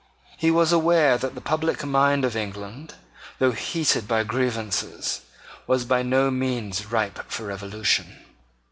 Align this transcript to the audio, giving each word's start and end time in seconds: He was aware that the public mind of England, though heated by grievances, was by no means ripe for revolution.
He 0.35 0.49
was 0.49 0.71
aware 0.71 1.15
that 1.19 1.35
the 1.35 1.41
public 1.41 1.85
mind 1.85 2.25
of 2.25 2.35
England, 2.35 2.95
though 3.37 3.51
heated 3.51 4.07
by 4.07 4.23
grievances, 4.23 5.21
was 5.67 5.85
by 5.85 6.01
no 6.01 6.31
means 6.31 6.87
ripe 6.87 7.19
for 7.31 7.43
revolution. 7.45 8.15